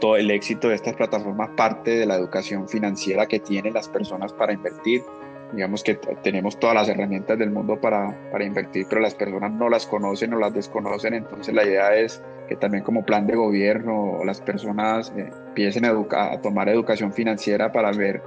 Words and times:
todo 0.00 0.16
el 0.16 0.30
éxito 0.30 0.68
de 0.68 0.74
estas 0.74 0.94
plataformas 0.94 1.50
parte 1.50 1.90
de 1.90 2.06
la 2.06 2.16
educación 2.16 2.68
financiera 2.68 3.26
que 3.26 3.38
tienen 3.38 3.74
las 3.74 3.88
personas 3.88 4.32
para 4.32 4.52
invertir. 4.52 5.02
Digamos 5.52 5.82
que 5.82 5.94
tenemos 6.22 6.58
todas 6.58 6.74
las 6.74 6.88
herramientas 6.88 7.38
del 7.38 7.50
mundo 7.50 7.80
para, 7.80 8.16
para 8.30 8.44
invertir, 8.44 8.86
pero 8.88 9.00
las 9.00 9.14
personas 9.14 9.52
no 9.52 9.68
las 9.68 9.86
conocen 9.86 10.32
o 10.32 10.38
las 10.38 10.54
desconocen. 10.54 11.14
Entonces 11.14 11.54
la 11.54 11.64
idea 11.64 11.94
es 11.94 12.22
que 12.48 12.56
también 12.56 12.84
como 12.84 13.04
plan 13.04 13.26
de 13.26 13.36
gobierno 13.36 14.24
las 14.24 14.40
personas 14.40 15.12
eh, 15.16 15.30
empiecen 15.48 15.84
a, 15.84 16.40
tomar 16.40 16.68
educación 16.68 17.12
financiera 17.12 17.72
para 17.72 17.92
ver, 17.92 18.22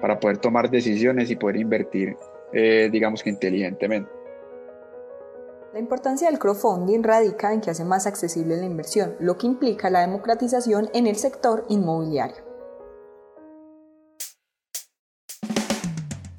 para 0.00 0.20
poder 0.20 0.38
tomar 0.38 0.70
decisiones 0.70 1.30
y 1.30 1.36
poder 1.36 1.56
invertir, 1.56 2.16
eh, 2.52 2.88
digamos 2.92 3.22
que 3.22 3.30
inteligentemente. 3.30 4.19
La 5.72 5.78
importancia 5.78 6.28
del 6.28 6.40
crowdfunding 6.40 7.04
radica 7.04 7.52
en 7.52 7.60
que 7.60 7.70
hace 7.70 7.84
más 7.84 8.08
accesible 8.08 8.56
la 8.56 8.66
inversión, 8.66 9.14
lo 9.20 9.38
que 9.38 9.46
implica 9.46 9.88
la 9.88 10.00
democratización 10.00 10.90
en 10.94 11.06
el 11.06 11.14
sector 11.14 11.64
inmobiliario. 11.68 12.42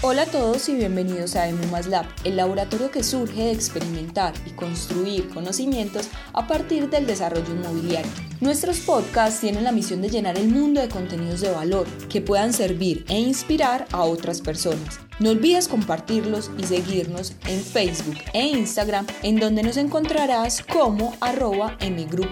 Hola 0.04 0.24
a 0.24 0.26
todos 0.26 0.68
y 0.68 0.76
bienvenidos 0.76 1.38
a 1.38 1.48
EMUMAS 1.48 1.88
Lab, 1.88 2.08
el 2.26 2.36
laboratorio 2.36 2.92
que 2.92 3.04
surge 3.04 3.44
de 3.44 3.52
experimentar 3.52 4.34
y 4.46 4.52
construir 4.52 5.30
conocimientos 5.34 6.10
a 6.34 6.46
partir 6.46 6.90
del 6.90 7.08
desarrollo 7.08 7.54
inmobiliario. 7.54 8.12
Nuestros 8.42 8.82
podcasts 8.82 9.40
tienen 9.40 9.64
la 9.64 9.72
misión 9.72 10.02
de 10.02 10.10
llenar 10.10 10.38
el 10.38 10.50
mundo 10.50 10.82
de 10.82 10.90
contenidos 10.90 11.40
de 11.40 11.52
valor 11.52 11.88
que 12.10 12.20
puedan 12.20 12.52
servir 12.52 13.06
e 13.08 13.18
inspirar 13.18 13.88
a 13.94 14.04
otras 14.04 14.42
personas. 14.42 15.00
No 15.22 15.30
olvides 15.30 15.68
compartirlos 15.68 16.50
y 16.58 16.64
seguirnos 16.64 17.36
en 17.46 17.62
Facebook 17.62 18.18
e 18.34 18.42
Instagram, 18.42 19.06
en 19.22 19.36
donde 19.40 19.62
nos 19.62 19.78
encontrarás 19.78 20.64
como 20.64 21.14
arroba 21.22 21.78
mgroup 21.80 22.32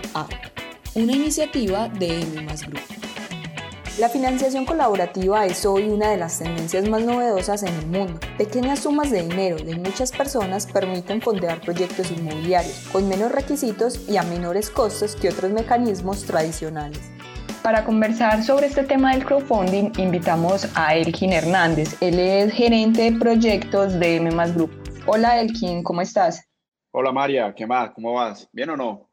una 0.96 1.14
iniciativa 1.14 1.88
de 1.88 2.22
M 2.22 2.48
Group. 2.66 2.82
La 4.00 4.10
financiación 4.10 4.66
colaborativa 4.66 5.46
es 5.46 5.68
hoy 5.68 5.84
una 5.84 6.10
de 6.10 6.18
las 6.18 6.40
tendencias 6.40 6.90
más 6.90 7.04
novedosas 7.04 7.62
en 7.62 7.76
el 7.76 7.86
mundo. 7.86 8.20
Pequeñas 8.40 8.80
sumas 8.80 9.12
de 9.12 9.22
dinero 9.22 9.58
de 9.58 9.76
muchas 9.76 10.12
personas 10.12 10.66
permiten 10.66 11.22
fondear 11.22 11.62
proyectos 11.62 12.10
inmobiliarios 12.10 12.88
con 12.92 13.08
menos 13.08 13.32
requisitos 13.32 14.10
y 14.10 14.18
a 14.18 14.24
menores 14.24 14.72
costos 14.72 15.16
que 15.16 15.30
otros 15.30 15.52
mecanismos 15.52 16.24
tradicionales. 16.24 17.19
Para 17.64 17.84
conversar 17.84 18.42
sobre 18.44 18.68
este 18.68 18.84
tema 18.84 19.14
del 19.14 19.26
crowdfunding, 19.26 19.92
invitamos 19.98 20.72
a 20.76 20.96
Elkin 20.96 21.34
Hernández. 21.34 22.02
Él 22.02 22.18
es 22.18 22.54
gerente 22.54 23.12
de 23.12 23.20
proyectos 23.20 24.00
de 24.00 24.16
M 24.16 24.30
Group. 24.54 24.72
Hola 25.06 25.42
Elkin, 25.42 25.84
¿cómo 25.84 26.02
estás? 26.02 26.48
Hola 26.92 27.12
María, 27.12 27.54
¿qué 27.54 27.68
más? 27.68 27.92
¿Cómo 27.92 28.14
vas? 28.14 28.50
¿Bien 28.54 28.70
o 28.70 28.78
no? 28.78 29.10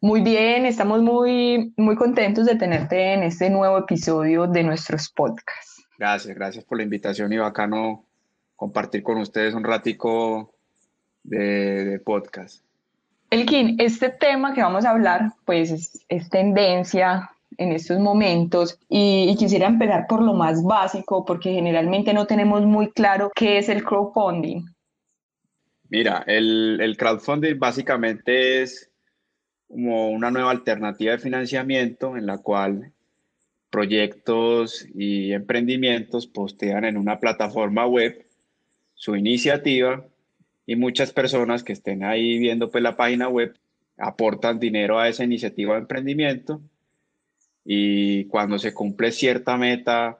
Muy 0.00 0.20
bien, 0.20 0.64
estamos 0.64 1.02
muy, 1.02 1.74
muy 1.76 1.96
contentos 1.96 2.46
de 2.46 2.56
tenerte 2.56 3.14
en 3.14 3.24
este 3.24 3.50
nuevo 3.50 3.78
episodio 3.78 4.46
de 4.46 4.62
nuestros 4.62 5.10
podcasts. 5.10 5.84
Gracias, 5.98 6.34
gracias 6.34 6.64
por 6.64 6.78
la 6.78 6.84
invitación 6.84 7.32
y 7.32 7.38
bacano 7.38 8.04
compartir 8.56 9.02
con 9.02 9.18
ustedes 9.18 9.54
un 9.54 9.64
ratico 9.64 10.54
de, 11.24 12.00
podcast. 12.04 12.64
Elkin, 13.30 13.76
este 13.80 14.08
tema 14.08 14.54
que 14.54 14.62
vamos 14.62 14.84
a 14.84 14.90
hablar, 14.90 15.32
pues 15.44 16.04
es, 16.08 16.30
tendencia 16.30 17.30
en 17.58 17.72
estos 17.72 17.98
momentos 17.98 18.78
y, 18.88 19.34
quisiera 19.36 19.66
empezar 19.66 20.06
por 20.06 20.22
lo 20.22 20.34
más 20.34 20.62
básico 20.62 21.24
porque 21.24 21.52
generalmente 21.52 22.12
no 22.14 22.26
tenemos 22.26 22.62
muy 22.62 22.90
claro 22.92 23.30
qué 23.34 23.58
es 23.58 23.68
el 23.68 23.84
crowdfunding. 23.84 24.64
Mira, 25.88 26.24
el, 26.26 26.78
el 26.80 26.96
crowdfunding 26.96 27.58
básicamente 27.58 28.62
es 28.62 28.90
como 29.68 30.10
una 30.10 30.30
nueva 30.30 30.50
alternativa 30.50 31.12
de 31.12 31.18
financiamiento 31.18 32.16
en 32.16 32.26
la 32.26 32.38
cual 32.38 32.92
proyectos 33.70 34.86
y 34.94 35.32
emprendimientos 35.32 36.26
postean 36.26 36.84
en 36.84 36.98
una 36.98 37.18
plataforma 37.18 37.86
web 37.86 38.26
su 38.94 39.16
iniciativa 39.16 40.06
y 40.66 40.76
muchas 40.76 41.12
personas 41.12 41.64
que 41.64 41.72
estén 41.72 42.04
ahí 42.04 42.38
viendo 42.38 42.70
pues 42.70 42.82
la 42.82 42.96
página 42.96 43.28
web 43.28 43.58
aportan 43.96 44.58
dinero 44.58 44.98
a 44.98 45.08
esa 45.08 45.24
iniciativa 45.24 45.74
de 45.74 45.80
emprendimiento 45.80 46.60
y 47.64 48.24
cuando 48.26 48.58
se 48.58 48.74
cumple 48.74 49.12
cierta 49.12 49.56
meta 49.56 50.18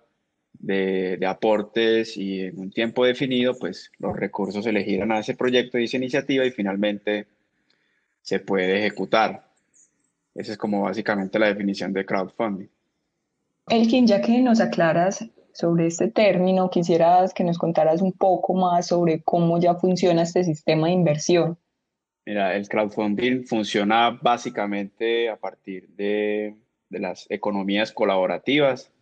de, 0.53 1.17
de, 1.17 1.27
aportes 1.27 2.17
y 2.17 2.41
en 2.41 2.59
un 2.59 2.71
tiempo 2.71 3.05
definido, 3.05 3.59
pues 3.59 3.91
los 3.99 4.17
recursos 4.17 4.65
se 4.65 4.71
elegirán 4.71 5.13
a 5.13 5.19
ese 5.19 5.35
proyecto 5.35 5.79
y 5.79 5.85
esa 5.85 5.97
iniciativa 5.97 6.45
y 6.45 6.51
finalmente 6.53 7.27
se 8.23 8.39
puede 8.39 8.79
ejecutar. 8.79 9.49
Esa 10.35 10.53
es 10.53 10.59
como 10.59 10.83
básicamente 10.83 11.39
la 11.39 11.49
definición 11.49 11.93
de 11.93 12.07
crowdfunding. 12.07 12.69
Elkin, 13.69 14.07
ya 14.07 14.21
que 14.21 14.41
nos 14.41 14.61
aclaras 14.61 15.25
sobre 15.53 15.87
este 15.87 16.09
término, 16.09 16.71
quisieras 16.71 17.35
que 17.35 17.45
nos 17.45 17.59
contaras 17.59 18.01
un 18.01 18.13
poco 18.13 18.55
más 18.55 18.87
sobre 18.87 19.23
cómo 19.23 19.61
ya 19.61 19.75
funciona 19.75 20.23
este 20.23 20.45
sistema 20.45 20.87
de 20.87 20.95
inversión. 20.95 21.59
Mira, 22.25 22.57
el 22.57 22.69
crowdfunding 22.69 23.45
funciona 23.45 24.11
básicamente 24.11 25.29
a 25.29 25.37
partir 25.37 25.89
de, 25.89 26.57
de 26.93 27.01
las 27.01 27.27
economías 27.31 27.91
colaborativas. 27.91 28.93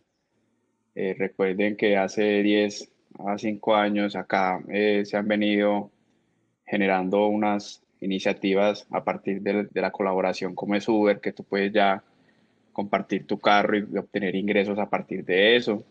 Eh, 0.95 1.13
recuerden 1.17 1.75
que 1.75 1.97
hace 1.97 2.41
10 2.41 2.89
a 3.19 3.37
5 3.37 3.75
años 3.75 4.15
acá 4.15 4.63
eh, 4.69 5.03
se 5.05 5.17
han 5.17 5.27
venido 5.27 5.91
generando 6.65 7.27
unas 7.27 7.83
iniciativas 7.99 8.87
a 8.89 9.03
partir 9.03 9.41
de, 9.41 9.67
la 9.73 9.91
colaboración 9.91 10.55
como 10.55 10.75
es 10.75 10.87
Uber, 10.87 11.19
que 11.19 11.33
tú 11.33 11.43
puedes 11.43 11.71
ya 11.71 12.01
compartir 12.73 13.27
tu 13.27 13.37
carro 13.37 13.77
y 13.77 13.97
obtener 13.97 14.35
ingresos 14.35 14.79
a 14.79 14.89
partir 14.89 15.23
de 15.25 15.57
eso. 15.57 15.83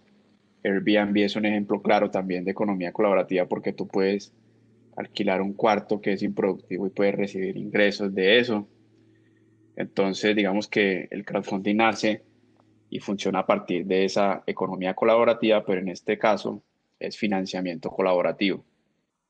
Airbnb 0.64 1.18
es 1.18 1.36
un 1.36 1.44
ejemplo 1.44 1.80
claro 1.82 2.10
también 2.10 2.44
de 2.44 2.50
economía 2.50 2.92
colaborativa 2.92 3.44
porque 3.46 3.72
tú 3.72 3.86
puedes 3.86 4.32
alquilar 4.96 5.40
un 5.42 5.52
cuarto 5.52 6.00
que 6.00 6.14
es 6.14 6.22
improductivo 6.22 6.86
y 6.86 6.90
puedes 6.90 7.14
recibir 7.14 7.56
ingresos 7.56 8.14
de 8.14 8.38
eso. 8.38 8.66
Entonces, 9.80 10.36
digamos 10.36 10.68
que 10.68 11.08
el 11.10 11.24
crowdfunding 11.24 11.76
nace 11.76 12.22
y 12.90 13.00
funciona 13.00 13.40
a 13.40 13.46
partir 13.46 13.86
de 13.86 14.04
esa 14.04 14.42
economía 14.46 14.94
colaborativa, 14.94 15.64
pero 15.64 15.80
en 15.80 15.88
este 15.88 16.18
caso 16.18 16.62
es 16.98 17.16
financiamiento 17.16 17.90
colaborativo 17.90 18.64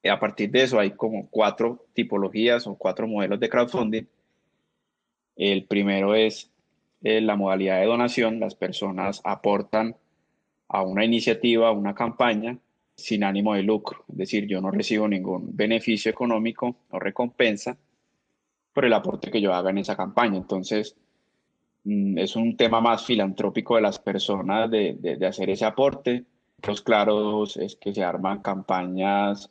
a 0.08 0.18
partir 0.18 0.50
de 0.50 0.62
eso 0.62 0.78
hay 0.78 0.92
como 0.92 1.28
cuatro 1.28 1.84
tipologías 1.92 2.66
o 2.66 2.76
cuatro 2.76 3.06
modelos 3.06 3.38
de 3.38 3.50
crowdfunding. 3.50 4.04
El 5.36 5.64
primero 5.66 6.14
es 6.14 6.50
eh, 7.02 7.20
la 7.20 7.36
modalidad 7.36 7.80
de 7.80 7.86
donación. 7.86 8.40
Las 8.40 8.54
personas 8.54 9.20
aportan 9.24 9.96
a 10.68 10.82
una 10.82 11.04
iniciativa, 11.04 11.68
a 11.68 11.72
una 11.72 11.94
campaña 11.94 12.56
sin 12.96 13.24
ánimo 13.24 13.54
de 13.54 13.62
lucro. 13.62 14.04
Es 14.10 14.16
decir, 14.16 14.46
yo 14.46 14.60
no 14.60 14.70
recibo 14.70 15.06
ningún 15.06 15.54
beneficio 15.54 16.10
económico 16.10 16.76
o 16.90 16.98
recompensa 16.98 17.76
por 18.80 18.86
el 18.86 18.94
aporte 18.94 19.30
que 19.30 19.42
yo 19.42 19.52
haga 19.52 19.68
en 19.68 19.76
esa 19.76 19.94
campaña. 19.94 20.38
Entonces, 20.38 20.96
mm, 21.84 22.16
es 22.16 22.34
un 22.34 22.56
tema 22.56 22.80
más 22.80 23.04
filantrópico 23.04 23.76
de 23.76 23.82
las 23.82 23.98
personas 23.98 24.70
de, 24.70 24.94
de 24.94 25.26
hacer 25.26 25.50
ese 25.50 25.66
aporte. 25.66 26.24
Los 26.66 26.80
claros 26.80 27.58
es 27.58 27.76
que 27.76 27.92
se 27.92 28.02
arman 28.02 28.40
campañas 28.40 29.50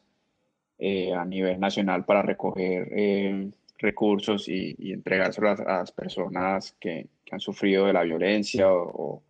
eh, 0.79 1.13
a 1.13 1.25
nivel 1.25 1.59
nacional 1.59 2.05
para 2.05 2.23
recoger 2.23 2.87
eh, 2.91 3.51
recursos 3.77 4.47
y, 4.49 4.75
y 4.79 4.93
entregárselos 4.93 5.59
a, 5.59 5.79
las 5.79 5.91
personas 5.91 6.75
que, 6.79 7.07
han 7.31 7.39
sufrido 7.39 7.85
de 7.85 7.93
la 7.93 8.01
violencia 8.01 8.73
o, 8.73 9.21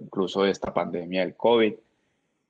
incluso 0.00 0.44
de 0.44 0.52
esta 0.52 0.72
pandemia 0.72 1.22
del 1.22 1.34
COVID, 1.34 1.74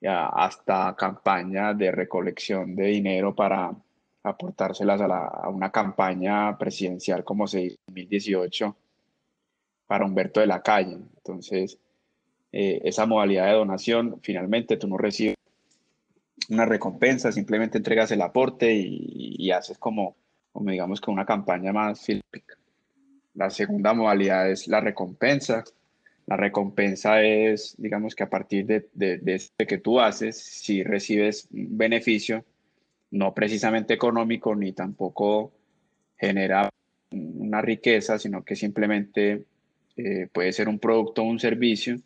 ya 0.02 0.26
hasta 0.26 0.94
campañas 0.94 1.78
de 1.78 1.90
recolección 1.90 2.76
de 2.76 2.88
dinero 2.88 3.34
para 3.34 3.72
aportárselas 4.22 5.00
a, 5.00 5.48
una 5.48 5.70
campaña 5.70 6.56
presidencial 6.58 7.24
como 7.24 7.46
se 7.46 7.62
hizo 7.62 7.76
en 7.88 7.94
2018 7.94 8.76
para 9.86 10.04
Humberto 10.04 10.40
de 10.40 10.46
la 10.46 10.62
Calle. 10.62 10.98
Entonces, 11.16 11.78
eh, 12.52 12.80
esa 12.84 13.06
modalidad 13.06 13.46
de 13.46 13.52
donación, 13.52 14.20
finalmente 14.22 14.76
tú 14.76 14.88
no 14.88 14.96
recibes 14.96 15.36
una 16.48 16.66
recompensa, 16.66 17.32
simplemente 17.32 17.78
entregas 17.78 18.10
el 18.10 18.22
aporte 18.22 18.72
y, 18.74 19.50
haces 19.50 19.78
como, 19.78 20.16
como, 20.52 20.70
digamos 20.70 21.00
que 21.00 21.10
una 21.10 21.24
campaña 21.24 21.72
más 21.72 22.00
filmica. 22.00 22.56
La 23.34 23.50
segunda 23.50 23.94
modalidad 23.94 24.50
es 24.50 24.68
la 24.68 24.80
recompensa. 24.80 25.64
La 26.26 26.36
recompensa 26.36 27.22
es, 27.22 27.74
digamos 27.78 28.14
que 28.14 28.24
a 28.24 28.30
partir 28.30 28.66
de, 28.66 28.88
de, 28.92 29.66
que 29.66 29.78
tú 29.78 30.00
haces, 30.00 30.38
si 30.38 30.82
recibes 30.82 31.48
beneficio, 31.50 32.44
no 33.12 33.34
precisamente 33.34 33.94
económico 33.94 34.54
ni 34.54 34.72
tampoco 34.72 35.52
genera 36.16 36.68
una 37.10 37.60
riqueza, 37.60 38.18
sino 38.18 38.42
que 38.42 38.56
simplemente 38.56 39.44
eh, 39.96 40.28
puede 40.32 40.52
ser 40.52 40.68
un 40.68 40.78
producto 40.78 41.22
o 41.22 41.26
un 41.26 41.38
servicio 41.38 41.96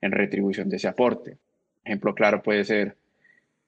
en 0.00 0.12
retribución 0.12 0.68
de 0.68 0.76
ese 0.76 0.88
aporte. 0.88 1.36
Ejemplo 1.84 2.14
claro 2.14 2.42
puede 2.42 2.64
ser 2.64 2.96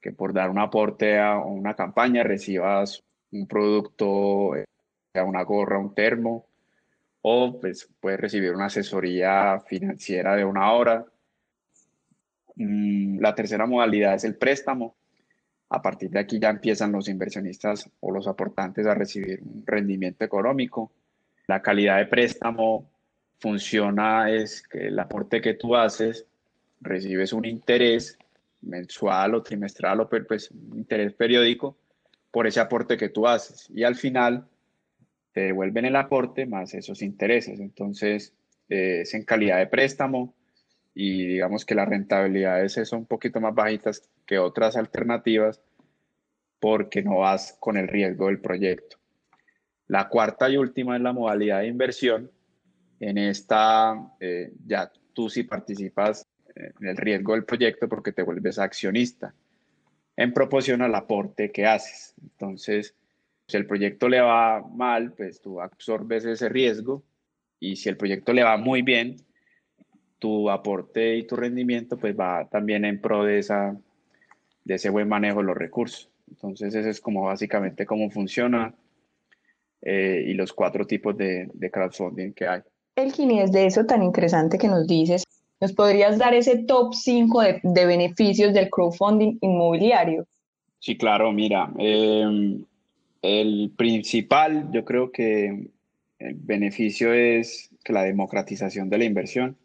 que 0.01 0.11
por 0.11 0.33
dar 0.33 0.49
un 0.49 0.57
aporte 0.57 1.19
a 1.19 1.37
una 1.37 1.75
campaña 1.75 2.23
recibas 2.23 3.03
un 3.31 3.47
producto, 3.47 4.55
eh, 4.55 4.65
una 5.23 5.43
gorra, 5.43 5.77
un 5.77 5.93
termo 5.93 6.47
o 7.21 7.59
pues 7.59 7.87
puedes 7.99 8.19
recibir 8.19 8.53
una 8.53 8.65
asesoría 8.65 9.59
financiera 9.67 10.35
de 10.35 10.45
una 10.45 10.71
hora. 10.71 11.05
Mm, 12.55 13.19
la 13.19 13.35
tercera 13.35 13.67
modalidad 13.67 14.15
es 14.15 14.23
el 14.23 14.35
préstamo. 14.35 14.95
A 15.73 15.81
partir 15.81 16.09
de 16.09 16.19
aquí 16.19 16.37
ya 16.37 16.49
empiezan 16.49 16.91
los 16.91 17.07
inversionistas 17.07 17.89
o 18.01 18.11
los 18.11 18.27
aportantes 18.27 18.85
a 18.85 18.93
recibir 18.93 19.41
un 19.41 19.63
rendimiento 19.65 20.25
económico. 20.25 20.91
La 21.47 21.61
calidad 21.61 21.97
de 21.97 22.07
préstamo 22.07 22.91
funciona 23.39 24.29
es 24.29 24.67
que 24.67 24.87
el 24.87 24.99
aporte 24.99 25.39
que 25.39 25.53
tú 25.53 25.77
haces 25.77 26.25
recibes 26.81 27.31
un 27.31 27.45
interés 27.45 28.17
mensual 28.63 29.33
o 29.33 29.41
trimestral 29.41 30.01
o 30.01 30.09
pues 30.09 30.51
un 30.51 30.77
interés 30.77 31.13
periódico 31.13 31.77
por 32.31 32.47
ese 32.47 32.59
aporte 32.59 32.97
que 32.97 33.07
tú 33.07 33.25
haces 33.25 33.69
y 33.69 33.83
al 33.85 33.95
final 33.95 34.45
te 35.31 35.41
devuelven 35.41 35.85
el 35.85 35.95
aporte 35.95 36.45
más 36.45 36.73
esos 36.73 37.01
intereses. 37.01 37.61
Entonces 37.61 38.33
eh, 38.67 39.01
es 39.03 39.13
en 39.13 39.23
calidad 39.23 39.59
de 39.59 39.67
préstamo 39.67 40.33
y 40.93 41.25
digamos 41.25 41.65
que 41.65 41.75
las 41.75 41.87
rentabilidades 41.87 42.73
son 42.87 42.99
un 42.99 43.05
poquito 43.05 43.39
más 43.39 43.55
bajitas 43.55 44.09
que 44.25 44.37
otras 44.39 44.75
alternativas 44.75 45.61
porque 46.59 47.01
no 47.01 47.19
vas 47.19 47.57
con 47.59 47.77
el 47.77 47.87
riesgo 47.87 48.27
del 48.27 48.39
proyecto. 48.39 48.97
La 49.87 50.09
cuarta 50.09 50.49
y 50.49 50.57
última 50.57 50.95
es 50.95 51.01
la 51.01 51.13
modalidad 51.13 51.61
de 51.61 51.67
inversión, 51.67 52.31
en 52.99 53.17
esta 53.17 53.95
eh, 54.19 54.53
ya 54.65 54.91
tú 55.13 55.29
sí 55.29 55.43
participas 55.43 56.25
en 56.55 56.87
el 56.87 56.97
riesgo 56.97 57.33
del 57.33 57.45
proyecto 57.45 57.89
porque 57.89 58.11
te 58.11 58.23
vuelves 58.23 58.59
accionista 58.59 59.33
en 60.15 60.33
proporción 60.33 60.81
al 60.81 60.93
aporte 60.93 61.51
que 61.51 61.65
haces. 61.65 62.13
Entonces, 62.21 62.95
si 63.47 63.57
el 63.57 63.65
proyecto 63.65 64.07
le 64.07 64.21
va 64.21 64.61
mal, 64.61 65.13
pues 65.13 65.41
tú 65.41 65.59
absorbes 65.59 66.25
ese 66.25 66.47
riesgo 66.49 67.03
y 67.59 67.75
si 67.75 67.89
el 67.89 67.97
proyecto 67.97 68.33
le 68.33 68.43
va 68.43 68.57
muy 68.57 68.81
bien, 68.81 69.17
tu 70.21 70.51
aporte 70.51 71.17
y 71.17 71.23
tu 71.23 71.35
rendimiento 71.35 71.97
pues 71.97 72.15
va 72.17 72.47
también 72.47 72.85
en 72.85 73.01
pro 73.01 73.23
de, 73.23 73.39
esa, 73.39 73.75
de 74.63 74.75
ese 74.75 74.91
buen 74.91 75.09
manejo 75.09 75.39
de 75.39 75.45
los 75.45 75.57
recursos. 75.57 76.09
Entonces, 76.29 76.75
ese 76.75 76.91
es 76.91 77.01
como 77.01 77.23
básicamente 77.23 77.87
cómo 77.87 78.07
funciona 78.11 78.71
eh, 79.81 80.23
y 80.27 80.35
los 80.35 80.53
cuatro 80.53 80.85
tipos 80.85 81.17
de, 81.17 81.49
de 81.51 81.71
crowdfunding 81.71 82.33
que 82.33 82.47
hay. 82.47 82.61
Elkin, 82.95 83.31
y 83.31 83.49
de 83.49 83.65
eso 83.65 83.83
tan 83.87 84.03
interesante 84.03 84.59
que 84.59 84.67
nos 84.67 84.85
dices, 84.85 85.23
¿nos 85.59 85.73
podrías 85.73 86.19
dar 86.19 86.35
ese 86.35 86.65
top 86.65 86.93
5 86.93 87.41
de, 87.63 87.85
beneficios 87.87 88.53
del 88.53 88.69
crowdfunding 88.69 89.39
inmobiliario? 89.41 90.27
Sí, 90.77 90.99
claro, 90.99 91.31
mira, 91.31 91.73
em, 91.79 92.63
el 93.23 93.71
principal, 93.75 94.69
yo 94.71 94.85
creo 94.85 95.11
que 95.11 95.67
el 96.19 96.35
beneficio 96.35 97.11
es 97.11 97.71
que 97.83 97.91
la 97.91 98.03
democratización 98.03 98.87
de 98.87 98.99
la 98.99 99.05
inversión. 99.05 99.57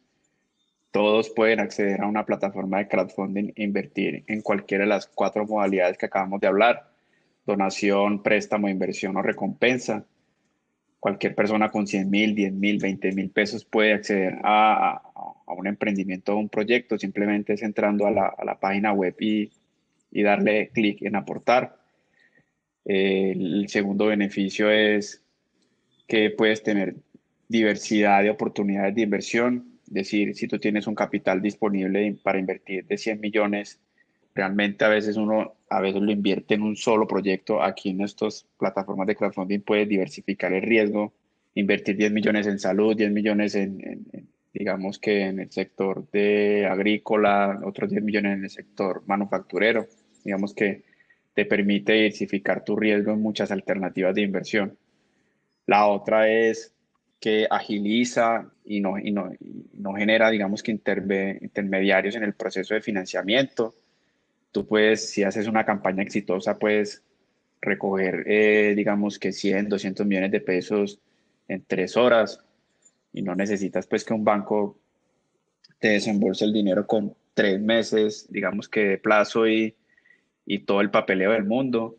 Todos 0.96 1.28
pueden 1.28 1.60
acceder 1.60 2.00
a 2.00 2.06
una 2.06 2.24
plataforma 2.24 2.78
de 2.78 2.88
crowdfunding 2.88 3.52
e 3.54 3.64
invertir 3.64 4.24
en 4.28 4.40
cualquiera 4.40 4.84
de 4.84 4.88
las 4.88 5.06
cuatro 5.06 5.44
modalidades 5.44 5.98
que 5.98 6.06
acabamos 6.06 6.40
de 6.40 6.46
hablar, 6.46 6.88
donación, 7.44 8.22
préstamo, 8.22 8.66
inversión 8.66 9.14
o 9.18 9.20
recompensa. 9.20 10.06
Cualquier 10.98 11.34
persona 11.34 11.70
con 11.70 11.86
100 11.86 12.08
mil, 12.08 12.34
10 12.34 12.54
mil, 12.54 12.78
20 12.78 13.12
mil 13.12 13.28
pesos 13.28 13.62
puede 13.66 13.92
acceder 13.92 14.38
a, 14.42 15.02
un 15.48 15.66
emprendimiento 15.66 16.32
o 16.32 16.38
un 16.38 16.48
proyecto, 16.48 16.98
simplemente 16.98 17.52
es 17.52 17.62
entrando 17.62 18.06
a 18.06 18.10
la, 18.10 18.58
página 18.58 18.94
web 18.94 19.14
y, 19.20 19.52
darle 20.22 20.70
clic 20.70 21.02
en 21.02 21.16
aportar. 21.16 21.76
el 22.86 23.68
segundo 23.68 24.06
beneficio 24.06 24.70
es 24.70 25.22
que 26.08 26.30
puedes 26.30 26.62
tener 26.62 26.94
diversidad 27.48 28.22
de 28.22 28.30
oportunidades 28.30 28.94
de 28.94 29.02
inversión, 29.02 29.75
decir, 29.86 30.34
si 30.34 30.48
tú 30.48 30.58
tienes 30.58 30.86
un 30.86 30.94
capital 30.94 31.40
disponible 31.40 32.16
para 32.22 32.38
invertir 32.38 32.86
de 32.86 32.98
100 32.98 33.20
millones, 33.20 33.80
realmente 34.34 34.84
a 34.84 34.88
veces 34.88 35.16
uno 35.16 35.54
a 35.68 35.80
veces 35.80 36.00
lo 36.00 36.12
invierte 36.12 36.54
en 36.54 36.62
un 36.62 36.76
solo 36.76 37.06
proyecto. 37.06 37.62
Aquí 37.62 37.90
en 37.90 38.02
estas 38.02 38.46
plataformas 38.58 39.06
de 39.06 39.16
crowdfunding 39.16 39.60
puedes 39.60 39.88
diversificar 39.88 40.52
el 40.52 40.62
riesgo, 40.62 41.12
invertir 41.54 41.96
10 41.96 42.12
millones 42.12 42.46
en 42.46 42.58
salud, 42.58 42.96
10 42.96 43.10
millones 43.10 43.54
en, 43.54 44.28
digamos 44.52 44.98
que 44.98 45.22
en 45.22 45.40
el 45.40 45.50
sector 45.50 46.08
de 46.10 46.66
agrícola, 46.66 47.60
otros 47.64 47.90
10 47.90 48.02
millones 48.02 48.36
en 48.36 48.44
el 48.44 48.50
sector 48.50 49.02
manufacturero. 49.06 49.86
Digamos 50.24 50.54
que 50.54 50.84
te 51.34 51.44
permite 51.44 51.94
diversificar 51.94 52.64
tu 52.64 52.76
riesgo 52.76 53.12
en 53.12 53.20
muchas 53.20 53.50
alternativas 53.50 54.14
de 54.14 54.22
inversión. 54.22 54.78
La 55.66 55.86
otra 55.88 56.28
es 56.28 56.75
que 57.20 57.46
agiliza 57.50 58.50
y 58.64 58.80
no, 58.80 58.98
y 58.98 59.10
no, 59.10 59.30
no 59.74 59.94
genera, 59.94 60.30
digamos 60.30 60.62
que 60.62 60.72
intermediarios 60.72 62.14
en 62.14 62.24
el 62.24 62.34
proceso 62.34 62.74
de 62.74 62.80
financiamiento 62.80 63.74
tú 64.56 64.66
puedes, 64.66 65.10
si 65.10 65.22
haces 65.22 65.48
una 65.48 65.66
campaña 65.66 66.02
exitosa, 66.02 66.58
puedes 66.58 67.02
recoger, 67.60 68.24
eh, 68.26 68.72
digamos 68.74 69.18
que 69.18 69.30
100, 69.30 69.68
200 69.68 70.06
millones 70.06 70.30
de 70.30 70.40
pesos 70.40 70.98
en 71.46 71.62
tres 71.66 71.94
horas 71.94 72.40
y 73.12 73.20
no 73.20 73.34
necesitas 73.34 73.86
pues 73.86 74.02
que 74.02 74.14
un 74.14 74.24
banco 74.24 74.78
te 75.78 75.88
desembolse 75.88 76.46
el 76.46 76.54
dinero 76.54 76.86
con 76.86 77.14
tres 77.34 77.60
meses, 77.60 78.28
digamos 78.30 78.66
que 78.66 78.80
de 78.80 78.96
plazo 78.96 79.46
y, 79.46 79.74
y 80.46 80.60
todo 80.60 80.80
el 80.80 80.90
papeleo 80.90 81.32
del 81.32 81.44
mundo. 81.44 81.98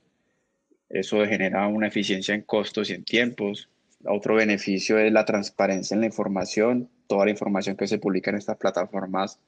Eso 0.89 1.23
genera 1.27 1.67
una 1.67 1.89
eficiencia 1.89 2.33
en 2.33 2.41
costos 2.41 2.89
y 2.89 2.93
en 2.93 3.03
tiempos. 3.03 3.69
Otro 4.05 4.35
beneficio 4.35 4.97
es 4.99 5.11
la 5.11 5.25
transparencia 5.25 5.95
en 5.95 6.01
la 6.01 6.07
información. 6.07 6.89
Toda 7.07 7.25
la 7.25 7.31
información 7.31 7.75
que 7.75 7.87
se 7.87 7.99
publica 7.99 8.31
en 8.31 8.37
estas 8.37 8.57
plataformas 8.57 9.39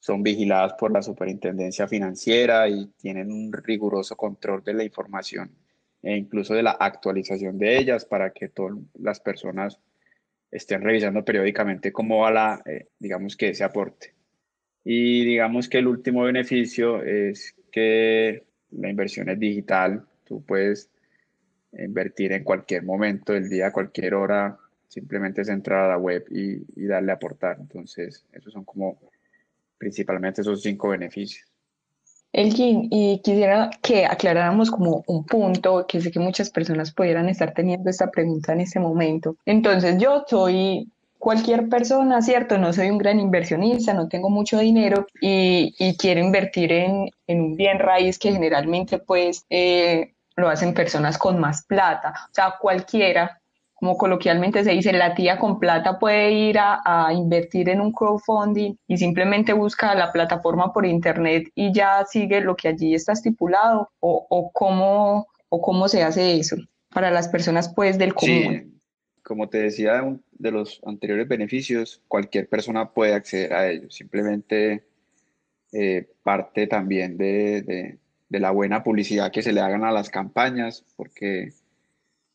son 0.00 0.22
vigiladas 0.22 0.74
por 0.74 0.92
la 0.92 1.02
superintendencia 1.02 1.88
financiera 1.88 2.68
y 2.68 2.86
tienen 2.98 3.32
un 3.32 3.52
riguroso 3.52 4.16
control 4.16 4.62
de 4.62 4.74
la 4.74 4.84
información 4.84 5.50
e 6.02 6.16
incluso 6.16 6.54
de 6.54 6.62
la 6.62 6.72
actualización 6.72 7.58
de 7.58 7.78
ellas 7.78 8.04
para 8.04 8.32
que 8.32 8.48
todas 8.48 8.78
las 8.94 9.20
personas 9.20 9.80
estén 10.50 10.82
revisando 10.82 11.24
periódicamente 11.24 11.92
cómo 11.92 12.20
va 12.20 12.30
la, 12.30 12.62
eh, 12.64 12.88
digamos 12.98 13.36
que 13.36 13.50
ese 13.50 13.64
aporte. 13.64 14.14
Y 14.84 15.24
digamos 15.24 15.68
que 15.68 15.78
el 15.78 15.88
último 15.88 16.22
beneficio 16.22 17.02
es 17.02 17.54
que 17.70 18.44
la 18.70 18.88
inversión 18.88 19.28
es 19.28 19.38
digital, 19.38 20.06
tú 20.24 20.44
puedes 20.44 20.90
invertir 21.72 22.32
en 22.32 22.44
cualquier 22.44 22.84
momento 22.84 23.32
del 23.32 23.48
día, 23.48 23.72
cualquier 23.72 24.14
hora, 24.14 24.58
simplemente 24.88 25.42
es 25.42 25.48
entrar 25.48 25.84
a 25.84 25.88
la 25.88 25.98
web 25.98 26.24
y, 26.30 26.64
y 26.76 26.86
darle 26.86 27.12
a 27.12 27.16
aportar. 27.16 27.58
Entonces, 27.60 28.24
esos 28.32 28.52
son 28.52 28.64
como 28.64 28.98
principalmente 29.78 30.40
esos 30.40 30.62
cinco 30.62 30.88
beneficios. 30.88 31.46
Elgin, 32.32 32.88
y 32.90 33.20
quisiera 33.22 33.70
que 33.82 34.04
aclaráramos 34.04 34.70
como 34.70 35.02
un 35.06 35.24
punto 35.24 35.86
que 35.86 36.00
sé 36.00 36.10
que 36.10 36.20
muchas 36.20 36.50
personas 36.50 36.92
pudieran 36.92 37.28
estar 37.28 37.54
teniendo 37.54 37.88
esta 37.88 38.10
pregunta 38.10 38.52
en 38.52 38.60
este 38.60 38.80
momento. 38.80 39.36
Entonces, 39.46 39.96
yo 39.98 40.24
soy 40.26 40.90
cualquier 41.18 41.68
persona, 41.68 42.20
¿cierto? 42.22 42.58
No 42.58 42.72
soy 42.72 42.90
un 42.90 42.98
gran 42.98 43.18
inversionista, 43.18 43.94
no 43.94 44.08
tengo 44.08 44.30
mucho 44.30 44.58
dinero 44.58 45.06
y, 45.20 45.74
quiero 45.96 46.20
invertir 46.20 46.72
en, 46.72 47.10
un 47.26 47.56
bien 47.56 47.78
raíz 47.78 48.18
que 48.18 48.32
generalmente 48.32 48.98
pues 48.98 49.44
eh, 49.50 50.14
lo 50.38 50.48
hacen 50.48 50.74
personas 50.74 51.18
con 51.18 51.38
más 51.38 51.64
plata. 51.64 52.14
O 52.30 52.34
sea, 52.34 52.54
cualquiera 52.60 53.40
como 53.74 53.96
coloquialmente 53.96 54.64
se 54.64 54.72
dice, 54.72 54.92
la 54.92 55.14
tía 55.14 55.38
con 55.38 55.60
plata 55.60 56.00
puede 56.00 56.32
ir 56.32 56.56
a, 56.58 57.12
invertir 57.12 57.68
en 57.68 57.80
un 57.80 57.92
crowdfunding 57.92 58.74
y 58.88 58.96
simplemente 58.96 59.52
busca 59.52 59.94
la 59.94 60.10
plataforma 60.10 60.72
por 60.72 60.84
internet 60.84 61.48
y 61.54 61.72
ya 61.72 62.04
sigue 62.04 62.40
lo 62.40 62.56
que 62.56 62.66
allí 62.66 62.96
está 62.96 63.12
estipulado 63.12 63.88
o, 64.00 64.26
o 64.28 64.50
cómo, 64.50 65.28
o 65.48 65.62
cómo 65.62 65.86
se 65.86 66.02
hace 66.02 66.40
eso 66.40 66.56
para 66.90 67.12
las 67.12 67.28
personas 67.28 67.72
pues 67.72 67.98
del 67.98 68.14
común. 68.14 68.72
Sí, 68.72 68.80
como 69.22 69.48
te 69.48 69.58
decía 69.58 70.02
de 70.32 70.50
los 70.50 70.80
anteriores 70.84 71.28
beneficios, 71.28 72.02
cualquier 72.08 72.48
persona 72.48 72.90
puede 72.90 73.14
acceder 73.14 73.52
a 73.52 73.70
ellos, 73.70 73.94
simplemente 73.94 74.82
eh, 75.72 76.08
parte 76.22 76.66
también 76.66 77.16
de, 77.16 77.62
de, 77.62 77.98
de 78.28 78.40
la 78.40 78.50
buena 78.50 78.82
publicidad 78.82 79.32
que 79.32 79.42
se 79.42 79.52
le 79.52 79.60
hagan 79.60 79.84
a 79.84 79.92
las 79.92 80.10
campañas, 80.10 80.84
porque 80.96 81.52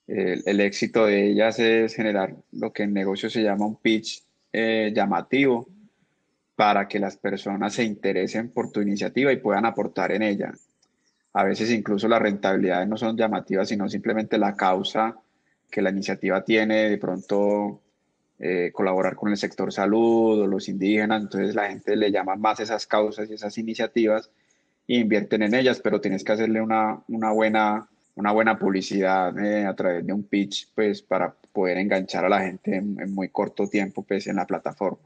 el, 0.08 0.60
éxito 0.60 1.06
de 1.06 1.30
ellas 1.30 1.60
es 1.60 1.96
generar 1.96 2.36
lo 2.52 2.74
que 2.74 2.84
en 2.84 2.94
negocio 2.94 3.30
se 3.30 3.44
llama 3.44 3.66
un 3.66 3.78
pitch 3.78 4.24
eh, 4.52 4.92
llamativo 4.94 5.68
para 6.56 6.88
que 6.88 7.00
las 7.00 7.18
personas 7.18 7.74
se 7.74 7.84
interesen 7.84 8.50
por 8.50 8.72
tu 8.72 8.82
iniciativa 8.82 9.32
y 9.32 9.38
puedan 9.38 9.66
aportar 9.66 10.12
en 10.12 10.22
ella. 10.22 10.54
A 11.34 11.44
veces 11.44 11.72
incluso 11.72 12.08
las 12.08 12.22
rentabilidades 12.22 12.88
no 12.88 12.98
son 12.98 13.18
llamativas, 13.18 13.70
sino 13.70 13.90
simplemente 13.90 14.38
la 14.38 14.56
causa 14.56 15.18
que 15.72 15.82
la 15.82 15.90
iniciativa 15.90 16.44
tiene, 16.44 16.90
de 16.90 16.98
pronto 17.00 17.82
eh, 18.38 18.72
colaborar 18.72 19.16
con 19.16 19.32
el 19.32 19.38
sector 19.38 19.74
salud 19.74 20.42
o 20.42 20.48
los 20.48 20.70
indígenas, 20.70 21.24
entonces 21.24 21.56
la 21.56 21.70
gente 21.70 21.96
le 21.96 22.12
llama 22.12 22.36
más 22.36 22.60
esas 22.60 22.86
causas 22.86 23.30
y 23.30 23.34
esas 23.34 23.58
iniciativas 23.58 24.30
e 24.88 25.00
invierten 25.00 25.44
en 25.44 25.56
ellas, 25.56 25.80
pero 25.84 26.02
tienes 26.02 26.24
que 26.24 26.32
hacerle 26.32 26.62
una, 26.62 27.02
una 27.08 27.32
buena 27.32 27.88
una 28.16 28.32
buena 28.32 28.58
publicidad 28.58 29.38
eh, 29.40 29.66
a 29.66 29.76
través 29.76 30.06
de 30.06 30.14
un 30.14 30.24
pitch, 30.24 30.70
pues 30.76 31.02
para 31.02 31.36
poder 31.52 31.78
enganchar 31.78 32.26
a 32.26 32.30
la 32.30 32.42
gente 32.42 32.76
en, 32.76 33.14
muy 33.14 33.30
corto 33.30 33.68
tiempo, 33.68 34.04
pues 34.04 34.28
en 34.28 34.36
la 34.36 34.46
plataforma. 34.46 35.00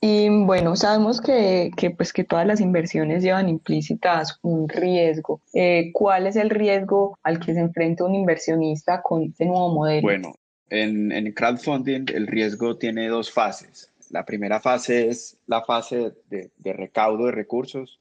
Y 0.00 0.28
bueno, 0.28 0.76
sabemos 0.76 1.20
que, 1.20 1.70
que, 1.76 1.90
pues, 1.90 2.12
que 2.12 2.24
todas 2.24 2.46
las 2.46 2.60
inversiones 2.60 3.22
llevan 3.22 3.48
implícitas 3.48 4.38
un 4.42 4.68
riesgo. 4.68 5.40
Eh, 5.54 5.90
¿Cuál 5.94 6.26
es 6.26 6.36
el 6.36 6.50
riesgo 6.50 7.18
al 7.22 7.40
que 7.40 7.54
se 7.54 7.60
enfrenta 7.60 8.04
un 8.04 8.14
inversionista 8.14 9.00
con 9.00 9.22
este 9.22 9.46
nuevo 9.46 9.70
modelo? 9.70 10.02
Bueno, 10.02 10.34
en, 10.68 11.10
en 11.10 11.32
crowdfunding 11.32 12.04
el 12.12 12.26
riesgo 12.26 12.76
tiene 12.76 13.08
dos 13.08 13.32
fases. 13.32 13.90
La 14.10 14.26
primera 14.26 14.60
fase 14.60 15.08
es 15.08 15.38
la 15.46 15.62
fase 15.62 16.12
de, 16.28 16.50
de 16.58 16.72
recaudo 16.74 17.26
de 17.26 17.32
recursos, 17.32 17.98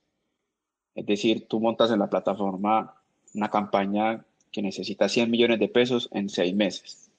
es 0.96 1.06
decir, 1.06 1.48
tú 1.48 1.60
montas 1.60 1.92
en 1.92 2.00
la 2.00 2.10
plataforma 2.10 2.96
una 3.34 3.50
campaña 3.50 4.26
que 4.52 4.62
necesita 4.62 5.10
100 5.10 5.32
millones 5.32 5.60
de 5.60 5.68
pesos 5.68 6.10
en 6.12 6.30
seis 6.30 6.56
meses. 6.56 7.10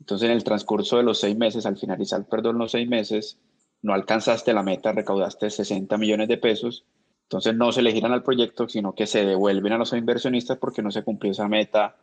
Entonces, 0.00 0.28
en 0.28 0.36
el 0.36 0.44
transcurso 0.44 0.98
de 0.98 1.02
los 1.02 1.18
seis 1.20 1.36
meses, 1.36 1.64
al 1.64 1.78
finalizar, 1.78 2.26
perdón, 2.26 2.58
los 2.58 2.72
seis 2.72 2.86
meses, 2.86 3.38
no 3.80 3.94
alcanzaste 3.94 4.52
la 4.52 4.62
meta, 4.62 4.92
recaudaste 4.92 5.48
60 5.48 5.96
millones 5.96 6.28
de 6.28 6.36
pesos. 6.36 6.84
Entonces, 7.22 7.54
no 7.54 7.72
se 7.72 7.80
le 7.80 7.92
giran 7.92 8.12
al 8.12 8.22
proyecto, 8.22 8.68
sino 8.68 8.94
que 8.94 9.06
se 9.06 9.24
devuelven 9.24 9.72
a 9.72 9.78
los 9.78 9.92
inversionistas 9.94 10.58
porque 10.58 10.82
no 10.82 10.90
se 10.90 11.02
cumplió 11.02 11.32
esa 11.32 11.48
meta 11.48 11.96